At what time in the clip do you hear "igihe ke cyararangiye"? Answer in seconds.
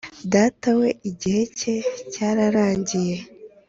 1.09-3.15